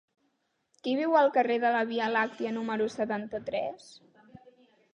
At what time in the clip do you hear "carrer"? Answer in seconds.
1.35-1.57